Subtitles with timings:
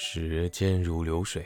[0.00, 1.44] 时间如流水，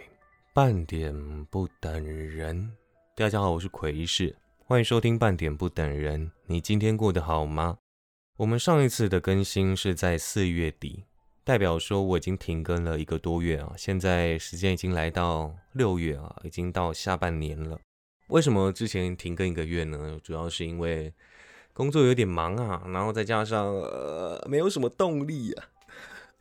[0.52, 1.10] 半点
[1.46, 2.70] 不等人。
[3.16, 4.36] 大家好，我是奎士，
[4.66, 6.30] 欢迎收听半点不等人。
[6.44, 7.78] 你今天过得好吗？
[8.36, 11.06] 我们上一次的更新是在四月底，
[11.44, 13.72] 代表说我已经停更了一个多月啊。
[13.74, 17.80] 现在时间已经来到六月啊，已经到下半年了。
[18.28, 20.20] 为什么之前停更一个月呢？
[20.22, 21.10] 主要是因为
[21.72, 25.68] 工作有点忙啊，然后再加上呃没有什么动力啊。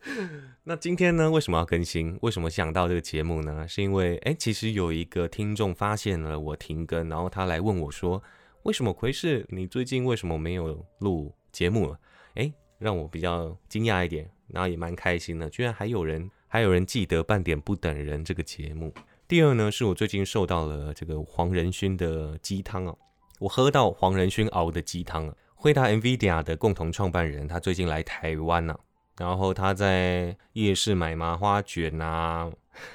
[0.64, 1.30] 那今天呢？
[1.30, 2.18] 为什么要更新？
[2.22, 3.66] 为什么想到这个节目呢？
[3.68, 8.22] 是因为哎，其实有一个听众发现了我停更，然后他来问我说
[8.64, 11.98] ：“为什么奎士你最近为什么没有录节目了？”
[12.34, 18.92] 哎，让我比较惊讶一点，然后也蛮开心的，居然还有人 还有人记得半点不等人这个节目。
[19.28, 22.98] 第二呢，是我最近受到了这个黄仁勋的鸡汤哦，
[23.38, 25.36] 我喝到黄仁勋熬的鸡汤了。
[25.54, 28.76] 惠达 NVIDIA 的共同创办人，他最近来台湾呢。
[29.18, 32.50] 然后他在夜市买麻花卷啊，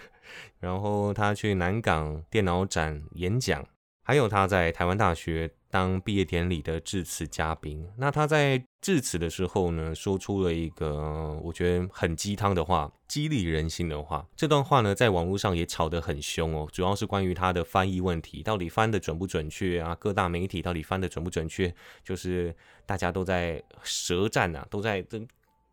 [0.59, 3.65] 然后他去南港电脑展演讲，
[4.03, 7.87] 还有他在台湾大学当毕业典礼的致辞嘉宾。
[7.97, 14.25] 那他在致辞的时候呢，说出了一个我觉得很鸡汤的话，激励人心的话。
[14.35, 19.93] 这段话呢，在网络上也吵得很凶哦，主要是关于他的翻译问题，到底翻的准不准确啊？
[19.99, 21.73] 各大媒体到底翻的准不准确？
[22.03, 22.55] 就是
[22.85, 25.27] 大家都在舌战啊，都在争。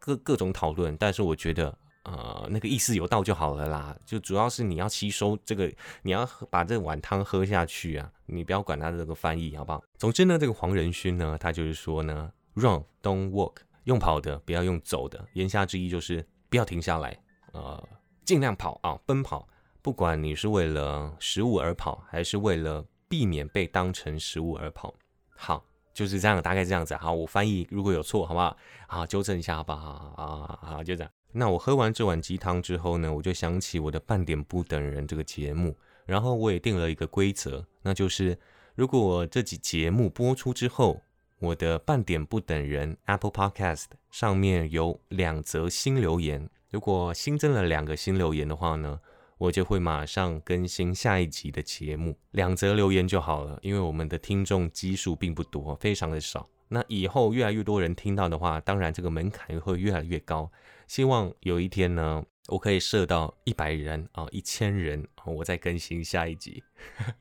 [0.05, 3.97] 各各种讨论，但是我觉得，呃，那个意思有道就好了啦。
[4.05, 9.83] 就主要是你要吸收这个，你要把这碗汤喝下去啊，你不要管他的这个翻译，好不好？
[9.97, 17.19] 总之呢，这个黄仁勋呢，他就是说呢，run don't walk，用跑的不要用走的，言下之意就是不要停下来，
[17.53, 17.83] 呃，
[18.27, 19.49] 尽量跑啊，奔跑，
[19.81, 24.93] 不管你是为了食物而跑，还是为了避免被当成食物而跑，
[25.35, 25.65] 好。
[25.95, 26.95] 就是这样，大概这样子。
[26.97, 28.57] 好，我翻译如果有错，好不好？
[28.89, 30.13] 好，纠正一下，好不好？
[30.17, 31.11] 啊，好，就这样。
[31.33, 38.39] 那我喝完这碗鸡汤之后呢，我就想起我的半点不等人这个节目，然后我也定了一个规则，那就是
[38.75, 41.01] 如果我这集节目播出之后，
[41.39, 49.01] 我的半点不等人 Apple Podcast 上面有两则新留言，如果新增了两个新留言的话呢？
[49.45, 56.49] 我就会马上更新下一集的节目，两则留言就好了，因为我们的听众基数并不多，非常的少。
[56.69, 60.51] 那以后越来越多人听到的话，当然这个门槛会越来越高。
[60.89, 66.65] 希望有一天呢，我可以设到一百人啊，一千人，我再更新下一集。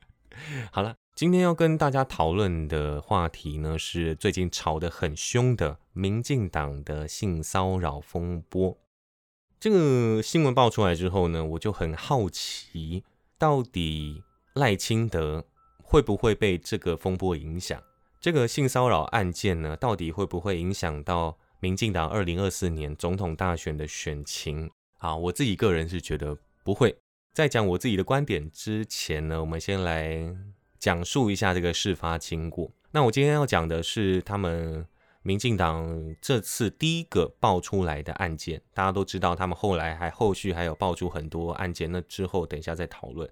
[0.72, 8.78] 好了，今天要跟大家讨论的话题呢，是最近吵得很凶的民进党的性骚扰风波。
[9.60, 13.02] 这个新闻爆出来之后呢，我就很好奇，
[13.38, 14.22] 到底
[14.52, 15.42] 赖清德
[15.82, 17.82] 会不会被这个风波影响？
[18.20, 24.70] 这个性骚扰案件呢，到底会不会影响到民进党二零二四年总统大选的选情？
[24.98, 26.94] 啊，我自己个人是觉得不会。
[27.32, 30.36] 在讲我自己的观点之前呢，我们先来
[30.78, 32.70] 讲述一下这个事发经过。
[32.90, 34.86] 那我今天要讲的是他们。
[35.26, 41.90] 民进党这次第一个爆出来的案件，大家都知道，他们后来还后续还有爆出很多案件。
[41.90, 43.28] 那之后等一下再讨论。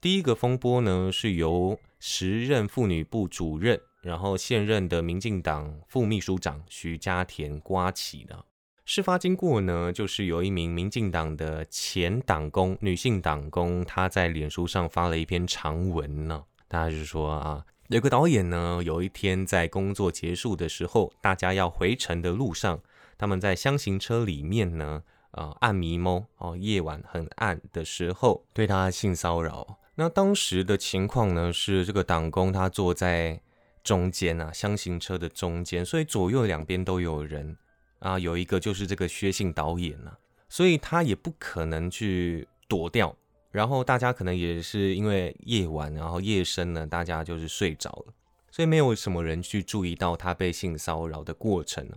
[0.00, 8.44] 第一个风波呢，是由时任妇女部主任，然后现任的民进党副秘书长徐家田刮起的。
[8.84, 17.66] 事发经过呢，就是有一名民进党的前党工，女性党工，她在脸书上发了一篇长文呢，大家就说啊。
[17.88, 22.80] 有个导演呢，有一天在工作结束的时候，大家要回程的路上，
[23.18, 25.02] 他们在箱型车里面呢，
[25.32, 29.78] 呃，暗迷蒙哦，夜晚很暗的时候，对他性骚扰。
[29.96, 33.42] 那当时的情况呢，是这个党工他坐在
[33.82, 37.58] 中间啊，箱型车的中间，所以左右两边都有人
[37.98, 40.18] 啊，有一个就是这个薛姓导演啊，
[40.48, 43.14] 所以他也不可能去躲掉。
[43.54, 48.12] 然后大家可能也是因为夜晚，然后夜深呢，大家就是睡着了，
[48.50, 51.88] 所以没有什么人去注意到他被性骚扰的过程。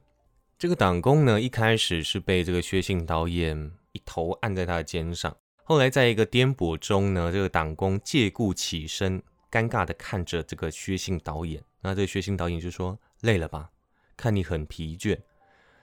[0.60, 11.64] 这个党工呢，一开始是被这个薛姓导演一头按在他的肩上，后来在一个颠簸中呢，这个党工借故起身，尴尬的看着这个薛姓导演。
[11.82, 13.72] 那这个薛姓导演就说：“累了吧？
[14.16, 15.18] 看你很疲倦。”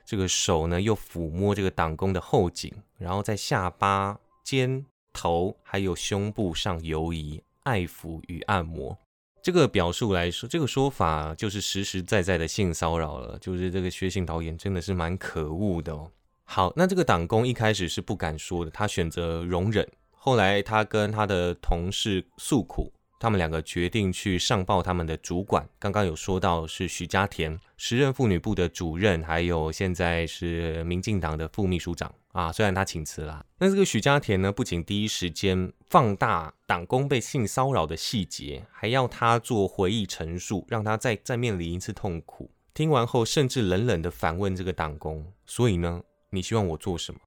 [0.06, 4.86] 这个手呢，又抚摸这个党工的后颈，然后在下巴肩。
[5.14, 8.98] 头还有胸部上游移，爱抚与按摩，
[9.42, 13.38] 这个表述来说，这个说法就是实实在在的性骚扰了。
[13.38, 16.10] 就是这个薛姓导演真的是蛮可恶的哦。
[16.44, 19.88] 好，那这个党工一开始是不敢说的，他选择容忍。
[20.10, 22.92] 后来他跟他的同事诉苦，
[23.24, 25.66] 他们两个决定去上报他们的主管。
[25.78, 32.52] 刚刚有说到是徐家田，时任妇女部的主任，还有现在是民进党的副秘书长啊。
[32.52, 42.50] 虽然他请辞了，那这个徐家田呢，不仅第一时间放大党工被性骚扰的细节，还要他做回忆陈述，让他再再面临一次痛苦。
[42.74, 47.20] 听完后，甚至冷冷的反问这个党工：“所以呢，你希望我做什么？”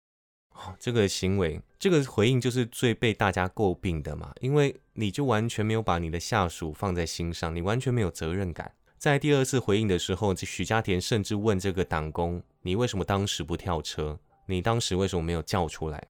[0.79, 8.73] 这个行为，这个回应就是最被大家诟病的嘛，因为你就完全没有把你的下属放在心上，你完全没有责任感。
[8.97, 14.19] 在第二次回应的时候，徐家田甚至问这个党工：“你为什么当时不跳车？
[14.47, 16.03] 你当时为什么没有叫出来？”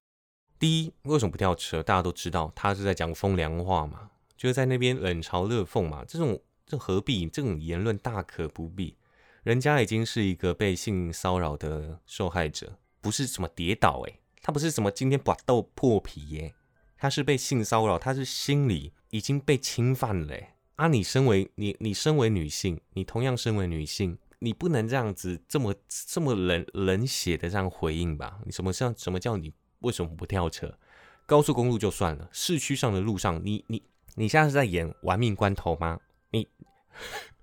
[0.58, 1.82] 第一，为什么不跳车？
[1.82, 4.08] 大家都知道，他是在讲风凉话嘛，
[4.38, 6.02] 就是在那边冷嘲热讽嘛。
[6.08, 7.28] 这种这何必？
[7.28, 8.96] 这种言论大可不必。
[9.42, 14.18] 人家已经是一个被性骚扰的受害者，不是什么跌倒诶。
[14.40, 16.54] 他不是什么今天把豆破皮耶，
[16.98, 20.36] 他是被性骚扰，他是心理已经被侵犯了。
[20.76, 28.40] 啊，你身为你你身为女性，你同样身为女性，你不能这样子这么这么冷冷血的这样回应吧？
[28.44, 30.78] 你什么叫什么叫你为什么不跳车？
[31.26, 33.82] 高速公路就算了，市区上的路上，你你
[34.14, 36.00] 你现在是在演玩命关头吗？
[36.30, 36.46] 你，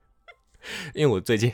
[0.93, 1.51] 因为我最近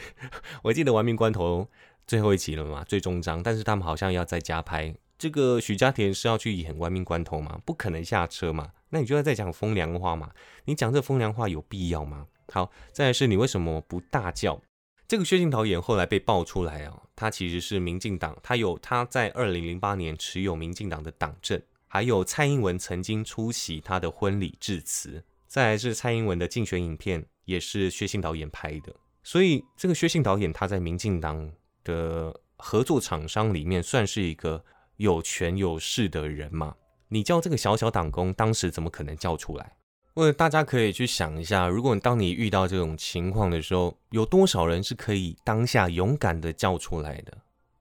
[0.63, 1.67] 我记得玩命关头
[2.05, 4.95] 最后一集了嘛，最终章，但是他们好像要再加拍。
[5.21, 7.61] 这个许家田是要去演亡命关头吗？
[7.63, 8.71] 不可能下车嘛？
[8.89, 10.31] 那你就要再讲风凉话嘛？
[10.65, 12.25] 你讲这风凉话有必要吗？
[12.51, 14.59] 好，再来是你为什么不大叫？
[15.07, 31.51] 这个薛庆导演后来被爆出来啊，他其实是民进党，他有他在二零零八年持有民进党的党证，还有蔡英文曾经出席他的婚礼致辞，再来是蔡英文的竞选影片也是薛庆导演拍的，所以这个薛庆导演他在民进党
[31.83, 34.65] 的合作厂商里面算是一个。
[35.01, 36.75] 有权有势的人嘛，
[37.07, 39.75] 你叫这个小小党工当时怎么可能叫出来？
[40.13, 47.35] 或者大家可以去想一下，如果当你遇到这种情况的时候，有多少人是可以当下勇敢的叫出来的？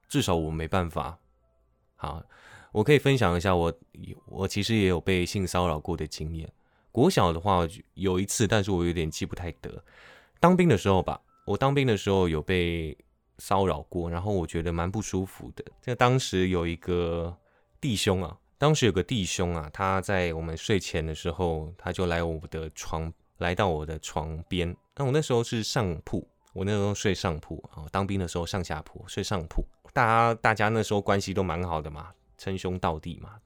[0.08, 1.18] 至少我没办法。
[1.96, 2.22] 好，
[2.72, 3.70] 我可以分享一下，我
[4.26, 6.50] 我其实也有被性骚扰过的经验。
[6.90, 9.84] 国小的话有一次，但是我有点记不太得。
[10.40, 12.96] 当兵的时候吧，我当兵的时候有被。
[13.40, 15.64] 骚扰过，然后我觉得蛮不舒服的。
[15.80, 17.36] 在当时有一个
[17.80, 24.76] 弟兄啊，当时有个弟兄啊，他在我们睡前的时候，他就来我的床，来到我的床边。
[24.94, 27.86] 那我那时候是上铺，我那时候睡上铺啊。
[27.90, 29.64] 当兵的时候上下铺，睡上铺。
[29.92, 33.36] 大家大家那时候关系都蛮好的嘛，称兄道弟嘛。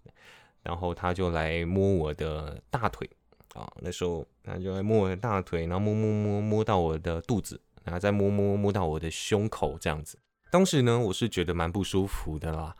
[0.62, 3.08] 然后他就来摸我的大腿
[3.54, 7.60] 啊，那时候他就来摸我的大腿，然后摸摸摸摸到我的肚子。
[7.84, 10.18] 然后再摸摸摸到我的胸口这样子，
[10.50, 12.74] 当时呢我是觉得蛮不舒服的啦，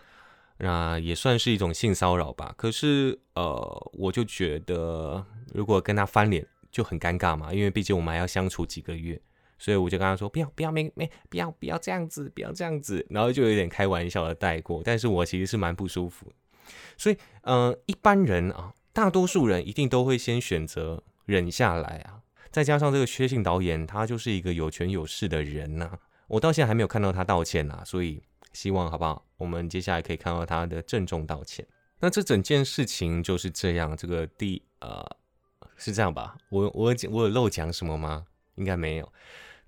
[0.59, 2.55] 那也算是一种性骚扰吧。
[2.57, 9.21] 可是呃，我就觉得如果跟他翻脸就很尴尬嘛，因为毕竟我们还要相处几个月，
[9.59, 14.83] 所以我就跟他说不要不要没没不要不要这样子不要这样子，然后就有点开玩笑的带过。
[14.85, 16.33] 但是我其实是蛮不舒服，
[16.97, 22.23] 所以嗯，一般人啊，大多数人一定都会先选择忍下来啊。
[22.55, 25.91] 再加上这个薛姓导演，他就是一个有权有势的人呐。
[26.29, 28.23] 我到现在还没有看到他道歉呐，所以
[28.53, 29.27] 希望好不好？
[29.39, 31.67] 我们接下来可以看到他的郑重道歉。
[31.99, 35.05] 那这整件事情就是这样，这个第呃
[35.77, 36.37] 是这样吧？
[36.49, 38.25] 我我我有漏讲什么吗？
[38.55, 39.13] 应该没有。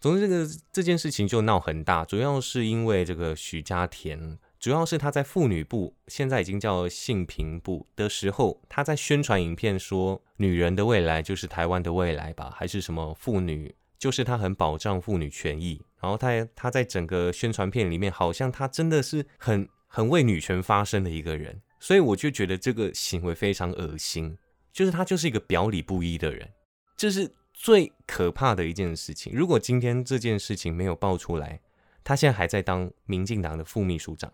[0.00, 4.38] 总之，这个这件事情就闹很大，主要是因为这个许家田。
[4.66, 15.80] 主要是他在妇女部，现在已经叫性平部的时候，他在宣传影片说，女人的未来就是台湾的未来吧，还是什么妇女，就是他很保障妇女权益。
[16.00, 24.36] 然后他他在整个宣传片里面，好像他真的是很很为女权发声的一个人，所以我就觉得这个行为非常恶心，
[24.72, 26.50] 就是他就是一个表里不一的人，
[26.96, 29.32] 这是最可怕的一件事情。
[29.32, 31.60] 如果今天这件事情没有爆出来，
[32.02, 34.28] 他现在还在当民进党的副秘书长。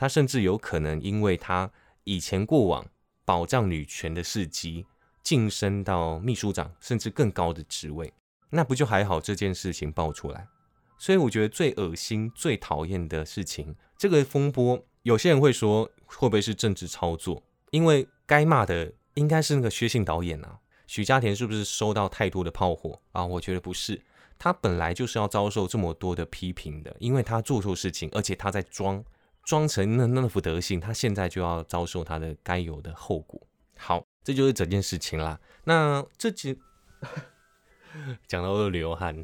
[0.00, 1.70] 他甚至有可能因为他
[2.04, 2.86] 以前过往
[3.26, 4.86] 保障女权的事迹，
[5.22, 8.10] 晋升到秘书长甚至更高的职位，
[8.48, 9.20] 那不就还好？
[9.20, 10.48] 这件事情爆出来，
[10.96, 17.42] 所以我觉得最恶心、最讨厌的事情，这个风波，有些人会说会不会是政治操作？
[17.70, 23.22] 因为该骂的应该是那个薛姓导演啊，许家田是不是收到太多的炮火啊？
[23.26, 24.00] 我觉得不是，
[24.38, 29.04] 他本来就是要遭受这么多的批评的，因为他做错事情，而且他在装。
[29.44, 33.40] 装成那那副德行，他现在就要遭受他的该有的后果。
[33.76, 35.40] 好，这就是整件事情啦。
[35.64, 36.58] 那这几
[38.26, 39.20] 讲到都流汗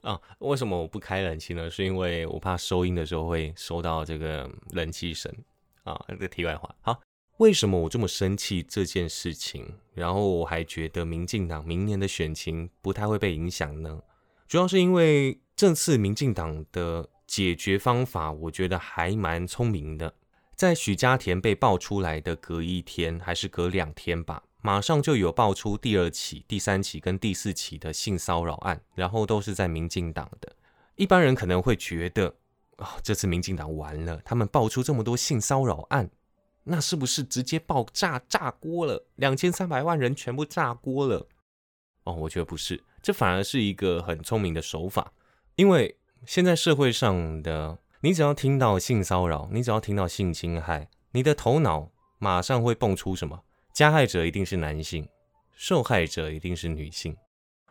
[0.00, 1.70] 啊，为什么我不开冷气呢？
[1.70, 5.32] 是因为我怕收音的时候会收到这个冷气声
[5.84, 6.00] 啊。
[6.18, 7.00] 这题外话，好，
[7.38, 9.74] 为什么我这么生气这件事情？
[9.94, 14.00] 然后我还觉得民进党明年的选情不太会被影响呢？
[14.48, 20.14] 主要是因为这次民进党的解决方法，我觉得还蛮聪明的。
[20.54, 30.56] 在许家田被爆出来的隔一天，还是隔两天吧，马上就有爆出第二起、第三起跟第四起的性骚扰案，然后都是在民进党的。
[30.94, 32.36] 一般人可能会觉得，
[32.76, 36.10] 啊，这次民进党完了，他们爆出这么多性骚扰案，
[36.64, 39.06] 那是不是直接爆炸炸锅了？
[39.16, 41.28] 两千三百万人全部炸锅了？
[42.04, 45.12] 哦，我觉得不是，这反而是一个很聪明的手法，
[45.56, 47.78] 因为现在社会上的。
[48.00, 53.42] 你只要听到性骚扰，你只要听到性侵害，你的头脑马上会蹦出什么？
[53.72, 55.08] 加害者一定是男性，
[55.52, 57.16] 受害者一定是女性。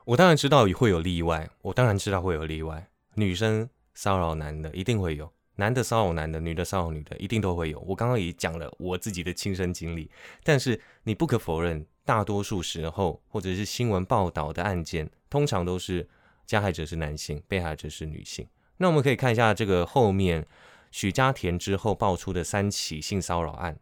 [0.03, 2.89] 我当然知道会有例外，我当然知道会有例外。
[3.13, 7.79] 女生骚扰男的一定会有，男的骚扰男的，女的骚扰女的一定都会有。
[7.81, 10.09] 我刚刚也讲了我自己的亲身经历，
[10.43, 16.09] 但是你不可否认，大多数时候或者是新闻报道的案件，通常都是
[16.45, 18.47] 加害者是男性，被害者是女性。
[18.77, 20.45] 那我们可以看一下这个后面
[20.91, 23.79] 许家田之后爆出的三起性骚扰案，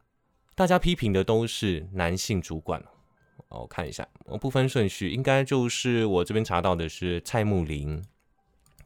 [0.55, 2.83] 大家批评的都是男性主管。
[3.49, 8.03] 哦我看一下，我不分顺序，应该就是我这边查到的是蔡木林、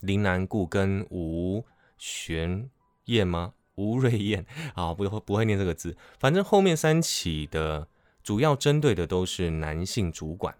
[0.01, 1.65] 林南固跟吴
[1.97, 2.69] 玄
[3.05, 3.53] 燕吗？
[3.75, 5.95] 吴瑞燕啊，不会不会念这个字。
[6.19, 7.87] 反正后面三起的
[8.23, 10.55] 主要针对的都是男性主管。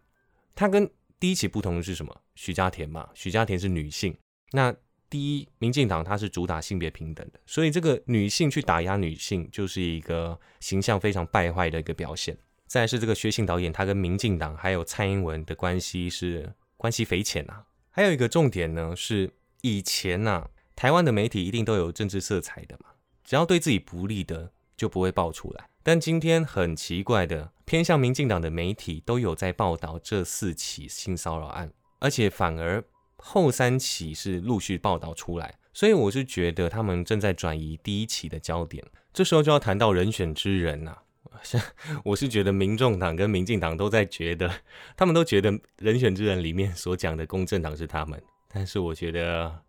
[0.53, 2.21] 他跟第一起不同的是什么？
[2.35, 4.17] 许家田嘛，许家田是女性，
[4.51, 4.75] 那。
[5.09, 12.37] 第一，民进党它是主打性别平等的，所以这个女性去打压女性，就是一个形象非常败坏的一个表现。
[12.65, 17.63] 再是这个薛信导演，他跟民进党还有蔡英文的关系是关系匪浅呐。
[17.89, 19.31] 还有一个重点呢，是
[19.61, 22.89] 以前呐，台湾的媒体一定都有政治色彩的嘛，
[23.23, 25.69] 只要对自己不利的就不会爆出来。
[25.87, 32.83] 但今天很奇怪的，偏向民进党的媒体都有在报道这四起性骚扰案，而且反而。
[33.15, 38.83] 后三起是陆续报道出来，所以我是觉得他们正在转移第一起的焦点。
[39.13, 40.97] 这时候就要谈到人选之人呐，
[41.41, 41.59] 像
[42.03, 44.51] 我是觉得民众党跟民进党都在觉得，
[44.97, 49.63] 他们都觉得人选之人里面所讲的公正党是他们，但是我觉得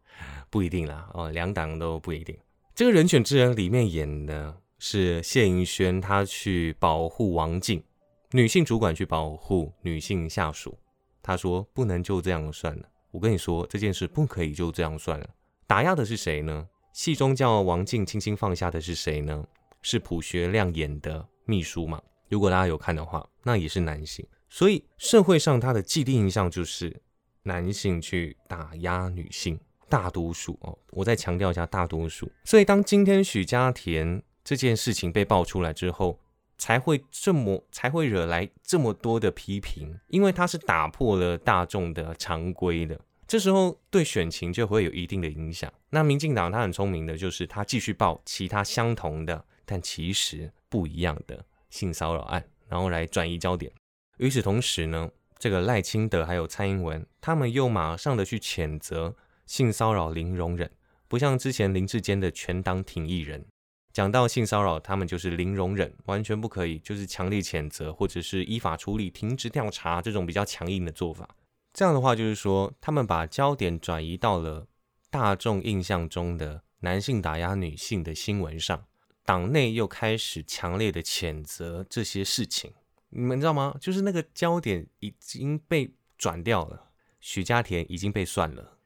[0.50, 2.36] 不一定啦，哦，两党都不一定。
[2.74, 7.82] 这个人选之人里面演的是谢盈萱，她去保护王静，
[8.30, 10.78] 女性主管去保护女性下属，
[11.22, 12.88] 她说不能就这样算了。
[13.10, 15.28] 我跟你说，这件事不可以就这样算了。
[15.66, 16.68] 打压的是谁呢？
[16.92, 19.44] 戏中叫王静轻轻放下的是谁呢？
[19.82, 22.02] 是朴学亮演的秘书嘛？
[22.28, 24.26] 如果大家有看的话，那也是男性。
[24.48, 27.00] 所以社会上他的既定印象就是
[27.42, 29.58] 男性去打压女性，
[29.88, 30.78] 大多数哦。
[30.90, 32.30] 我再强调一下，大多数。
[32.44, 36.18] 所以当今天许家田这件事情被爆出来之后，
[36.56, 45.70] 才会这么才会惹来这么多的批评，因为他是打破了大众的常规的，这时候对选情就会有一定的影响。
[45.90, 53.70] 那民进党他很聪明的，就是他继续报其他相同的但其实不一样的性骚扰案，然后来转移焦点。
[54.16, 59.14] 与此同时呢，这个赖清德还有蔡英文，他们又马上的去谴责
[59.44, 60.70] 性骚扰零容忍，
[61.06, 63.44] 不像之前林志坚的全党挺艺人。
[63.92, 71.28] 讲到性骚扰，他们就是零容忍，完全不可以，就是强烈谴责，或者是依法处理、停职调查这种比较强硬的做法。
[71.72, 74.66] 这样的话，就是说他们把焦点转移到了
[75.10, 78.84] 大众印象中的男性打压女性的新闻上，
[79.24, 82.72] 党内又开始强烈的谴责这些事情。
[83.10, 83.76] 你们知道吗？
[83.80, 86.90] 就是那个焦点已经被转掉了，
[87.20, 88.78] 许家田已经被算了。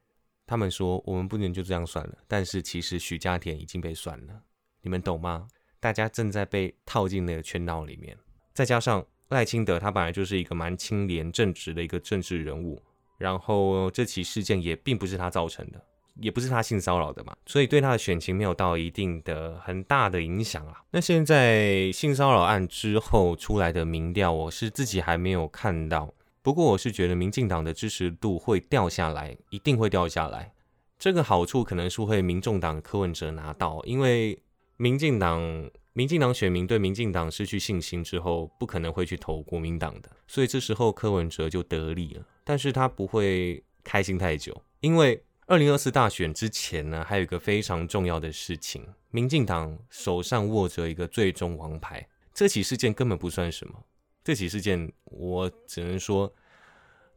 [0.46, 4.42] 他们说我们不能就这样算了，但是其实许家田已经被算了。
[4.82, 5.48] 你们懂吗？
[5.80, 8.16] 大家正在被套进那个圈套里面，
[8.54, 12.80] 再加上赖清德他本来就是一个蛮清廉正直的一个政治人物，
[13.18, 15.84] 然后这起事件也并不是他造成的，
[16.20, 20.84] 也不是他性骚扰的嘛，所以对他的选情没有到一定的很大的影响啊。
[20.92, 30.52] 那现在性骚扰案之后出来的民调，我是自己还没有看到，不过我是觉得民进党的支持度会掉下来，一定会掉下来。
[30.96, 34.40] 这个好处可能是会民众党柯文哲拿到，因为。
[34.82, 42.26] 民进党，民进党选民对民进党失去信心之后，不可能会去投国民党的，所以这时候柯文哲就得利了。
[42.42, 52.04] 但是他不会开心太久，因为二零二四大选之前呢，还有一个非常重要的事情，民进党手上握着一个最终王牌。
[52.34, 53.84] 这起事件根本不算什么，
[54.24, 56.34] 这起事件我只能说，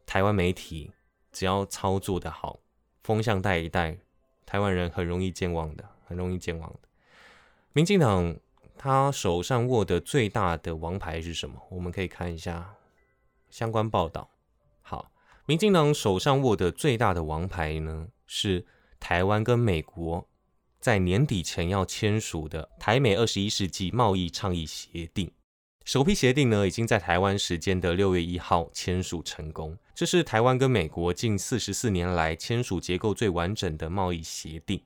[0.06, 0.92] 台湾媒体
[1.32, 2.60] 只要操作的好，
[3.02, 3.98] 风向带一带，
[4.44, 6.85] 台湾人很容易健忘的，很容易健忘的。
[7.76, 8.34] 民进党
[8.78, 11.62] 他手上握的最大的王牌是什么？
[11.68, 12.74] 我们可以看一下
[13.50, 14.30] 相关报道。
[14.80, 15.12] 好，
[15.44, 18.64] 民进党手上握的最大的王牌呢，是
[18.98, 20.26] 台湾跟美国
[20.80, 25.30] 在年底前要签署的台美二十一世纪贸易倡议协定。
[25.84, 29.76] 首批协定呢，已经在台湾时间的六月一号签署成功。
[29.94, 34.80] 这是台湾跟美国近四十四年来签署结构最完整的贸易协定。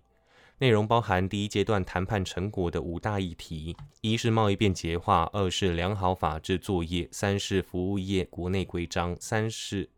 [0.60, 9.88] 内容包含第一阶段谈判成果的五大议题：一是贸易便捷化，二是良好法制作业，三是服务业国内规章，三是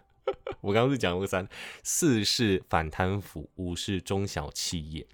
[0.62, 1.46] 我刚刚是讲过三，
[1.82, 5.06] 四是反贪腐，五是中小企业。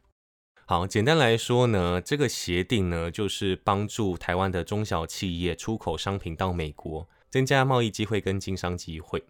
[0.64, 9.24] 好，简单来说呢，这个协定呢，就是帮助台湾的中小企业出口商品到美国，增加贸易机会跟经商机会。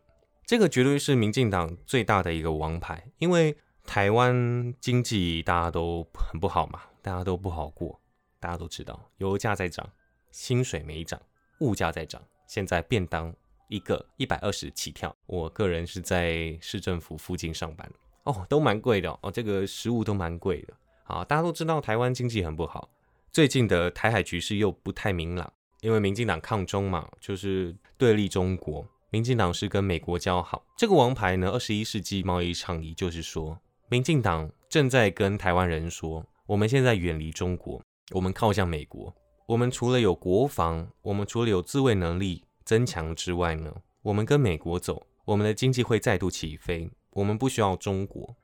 [0.44, 3.56] 这个绝对是民进党最大的一个王牌，因为
[3.87, 8.00] 台湾经济大家都很不好嘛，大家都不好过，
[8.41, 9.88] 大家都知道，油价在涨，
[10.31, 11.21] 薪水没涨，
[11.61, 13.33] 物价在涨，现在便当
[13.69, 15.14] 一个一百二十起跳。
[15.26, 17.88] 我个人是在市政府附近上班，
[18.25, 20.75] 哦，都蛮贵的哦，这个食物都蛮贵的。
[21.05, 22.88] 啊，大家都知道台湾经济很不好，
[23.31, 28.85] 最近的台海局势又不太明朗，因为民进党抗中嘛，就是对立中国。
[29.11, 33.57] 民进党是跟美国交好，这个王牌呢，二十一世纪贸易倡议就是说，
[33.95, 37.81] 民进党正在跟台湾人说，我们现在远离中国，
[38.13, 39.15] 我们靠向美国，
[39.47, 43.73] 我们除了有国防，我们除了有自卫能力增强之外呢，
[44.03, 48.35] 我们跟美国走，我们的经济会再度起飞，我们不需要中国。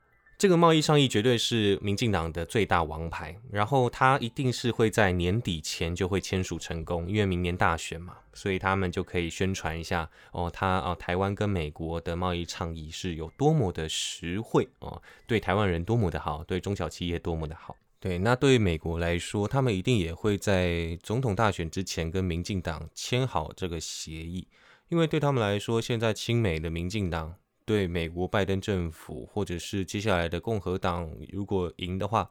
[0.41, 17.77] 这个贸易倡议绝对是民进党的最大王牌，然后他一定是会在年底前就会签署成功，因为明年大选嘛，所以他们就可以宣传一下哦，他啊台湾跟美国的贸易倡议是有多么的实惠哦，对台湾人多么的好，对中小企业多么的好。
[17.99, 24.47] 对，那对于美国来说，他们一定也会在总统大选之前跟民进党签好这个协议，
[24.89, 27.35] 因为对他们来说，现在亲美的民进党。
[27.71, 32.29] 对美国拜登政府，或者是接下来的共和党如果赢的话，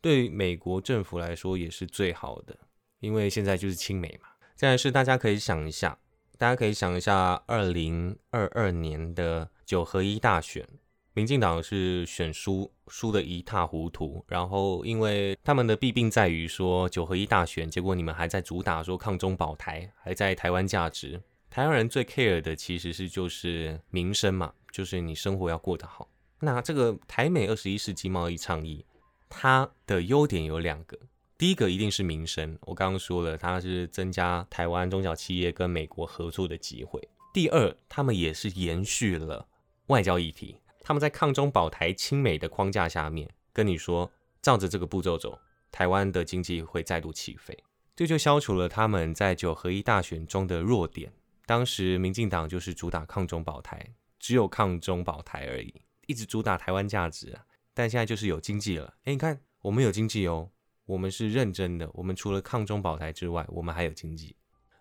[0.00, 2.58] 对美国政府来说也是最好的，
[3.00, 4.30] 因为现在就是亲美嘛。
[4.54, 5.98] 再来是大家可以想一下，
[6.38, 10.66] 大家可以想一下，二零二二年的九合一大选，
[11.12, 14.24] 民进党是选输，输的一塌糊涂。
[14.26, 21.20] 然后因为他们的弊病在于说九合一大选，结果你们还在主打说抗中保台，还在台湾价值。
[21.50, 24.54] 台湾人最 care 的其实是就是民生嘛。
[24.70, 26.08] 就是你生活要过得好。
[26.40, 28.84] 那这个台美二十一世纪贸易倡议，
[29.28, 30.98] 它的优点有两个。
[31.36, 37.00] 第一个一定是民生，我刚刚说了，它是增加台湾中小企业跟美国合作的机会。
[37.32, 39.46] 第二，他们也是延续了
[39.86, 44.10] 外交议题，他们在抗中保台亲美的框架下面，跟你说，
[44.42, 45.38] 照着这个步骤走，
[45.70, 47.56] 台湾的经济会再度起飞。
[47.94, 51.12] 这就消除了他们在九合一大选中的弱点。
[51.46, 53.84] 当时民进党就是主打抗中保台。
[54.18, 57.44] 只有抗中保台而已，一直主打台湾价值啊！
[57.74, 60.50] 但现在就是有经济了，哎，你看我们有经济哦，
[60.86, 64.34] 我们是认真的，我们除了抗中保台之外，我们还有经济。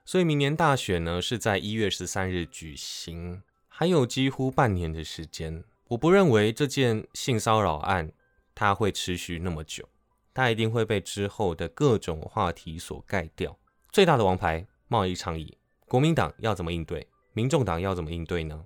[0.05, 5.63] 所以明年大选呢是在一月十三日举行，还有几乎半年的时间。
[5.89, 8.11] 我不认为这件性骚扰案
[8.55, 9.87] 它会持续那么久，
[10.33, 13.57] 它一定会被之后的各种话题所盖掉。
[13.91, 17.07] 最大的王牌贸易倡议，国民党要怎么应对？
[17.33, 18.65] 民众党要怎么应对呢？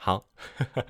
[0.00, 0.24] 好，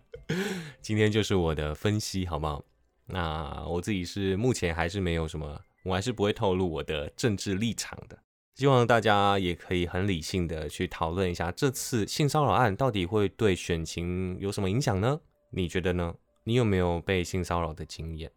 [0.81, 2.63] 今天就是我的分析，好不好？
[3.07, 8.19] 那我自己是目前还是没有什么，我还是不会透露我的政治立场的。
[8.55, 15.19] 希望大家也可以很理性的去讨论一下，这次性骚扰案到底会对选情有什么影响呢？
[15.51, 16.15] 你觉得呢？
[16.45, 18.31] 你有没有被性骚扰的经验？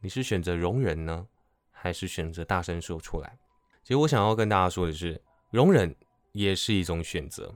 [0.00, 1.26] 你是选择容忍呢，
[1.70, 3.38] 还是选择大声说出来？
[3.82, 5.94] 其实我想要跟大家说的是，容忍
[6.32, 7.54] 也是一种选择。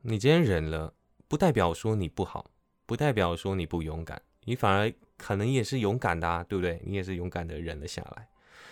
[0.00, 0.94] 你今天忍了。
[1.26, 2.50] 不代表说你不好，
[2.86, 6.80] 不代表说你不勇敢，你反而可能也是勇敢的啊，对不对？
[6.84, 8.28] 你也是勇敢的忍了下来。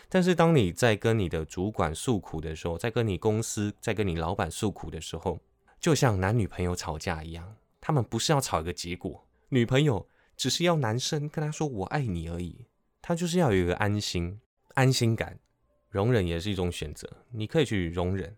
[0.09, 5.41] 但是当你在跟你的主管诉苦的时候，在跟你公司、在跟你老板诉苦的时候，
[5.81, 12.67] 就像男女朋友吵架一样，他们不是要吵一个结果，女朋友只是要男生跟他说我爱你而已，
[13.01, 14.39] 他就是要有一个安心、
[14.75, 15.39] 安心感。
[15.89, 18.37] 容忍也是一种选择，你可以去容忍。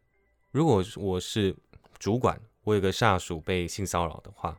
[0.51, 1.57] 如果我是
[1.99, 2.41] 主管。
[2.65, 4.59] 我有个下属被性骚扰的话，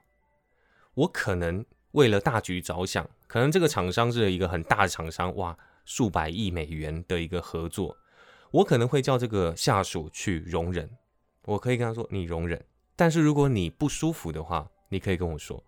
[0.94, 7.98] 我可能为了大局着想，可能这个厂商是一个很大的厂商，哇，数百亿美元的一个合作，
[8.52, 10.90] 我可能会叫这个下属去容忍，
[11.46, 12.64] 我可以跟他说你容忍，
[12.96, 15.64] 但是如果你不舒服的话，你可以跟我说，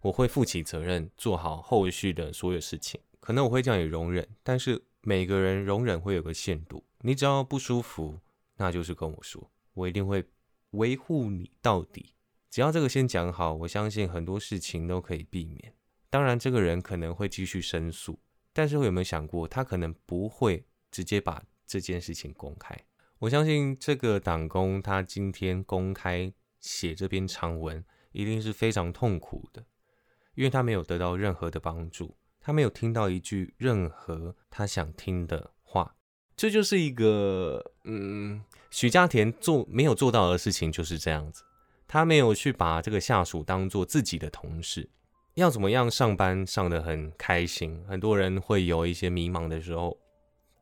[0.00, 8.18] 我会负起责任，做好后续的所有事情，可能我会叫你容忍，但是每个人容忍会有个限度，你只要不舒服，
[8.56, 10.24] 那就是跟我说，我一定会
[10.70, 12.14] 维护你到底。
[12.50, 15.74] 只要这个先讲好，我相信很多事情都可以避免。
[16.10, 18.18] 当然，这个人可能会继续申诉，
[18.52, 22.74] 但是有没有想过，他可能不会直接把这件事情公开？
[23.18, 29.66] 我相信这个党工他今天公开写这篇长文，一定是非常痛苦的，
[30.34, 35.96] 因为他没有得到任何的帮助，他没有听到一句任何他想听的话。
[36.36, 41.42] 这就是一个，嗯，许家田做没有做到的事情，就是这样子。
[41.86, 44.90] 他没有去把这个下属当做自己的同事，
[45.34, 47.82] 要怎么样上班上得很开心？
[47.88, 49.98] 很多人会有一些迷茫的时候，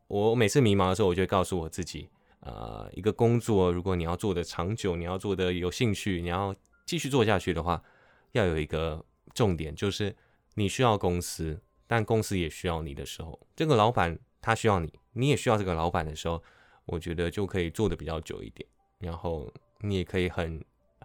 [0.07, 7.83] 我每次迷茫的时候，我就会告诉我自己，呃，一个工作如果你要做的长久，你要做的有兴趣，你要继续做下去的话，
[8.31, 10.15] 要有一个重点，就是
[10.53, 16.41] 你需要公司，但公司也需要你的时候，这个老板他需要你，你也需要这个老板的时候，
[16.87, 20.59] 我觉得就可以做的比较久一点，然后你也可以很。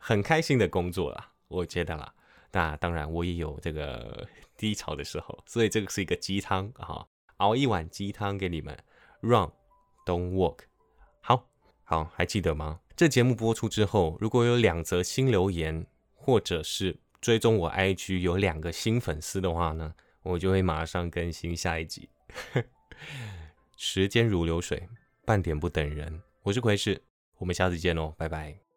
[0.04, 2.12] 很开心的工作啦，我觉得啦。
[2.50, 4.26] 那当然，我也有这个
[4.58, 8.76] 低潮的时候，所以这个是一个鸡汤啊，熬一碗鸡汤给你们。
[9.20, 9.52] Run,
[10.04, 10.62] don't walk。
[11.20, 11.48] 好
[11.84, 12.80] 好，还记得吗？
[12.96, 22.08] 这节目播出之后，如果有两则新留言，或者是追踪我 IG 有两个新粉丝的话呢，我就会马上更新下一集。
[23.78, 24.88] 时间如流水，
[25.24, 26.20] 半点不等人。
[26.42, 27.00] 我是奎士，
[27.38, 28.71] 我们下次见喽，拜拜。